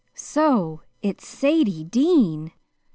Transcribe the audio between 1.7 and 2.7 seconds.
Dean.